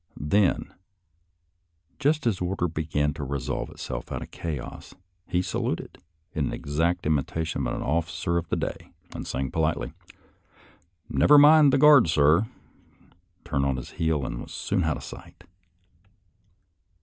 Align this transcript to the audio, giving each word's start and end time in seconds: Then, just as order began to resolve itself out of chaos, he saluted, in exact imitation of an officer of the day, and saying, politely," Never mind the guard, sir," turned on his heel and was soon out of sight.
Then, 0.19 0.73
just 1.99 2.25
as 2.25 2.41
order 2.41 2.67
began 2.67 3.13
to 3.13 3.23
resolve 3.23 3.69
itself 3.69 4.11
out 4.11 4.23
of 4.23 4.31
chaos, 4.31 4.95
he 5.27 5.43
saluted, 5.43 5.99
in 6.33 6.51
exact 6.51 7.05
imitation 7.05 7.67
of 7.67 7.75
an 7.75 7.83
officer 7.83 8.39
of 8.39 8.49
the 8.49 8.55
day, 8.55 8.93
and 9.13 9.27
saying, 9.27 9.51
politely," 9.51 9.93
Never 11.09 11.37
mind 11.37 11.71
the 11.71 11.77
guard, 11.77 12.07
sir," 12.09 12.47
turned 13.45 13.63
on 13.63 13.77
his 13.77 13.91
heel 13.91 14.25
and 14.25 14.41
was 14.41 14.51
soon 14.51 14.85
out 14.85 14.97
of 14.97 15.03
sight. 15.03 15.43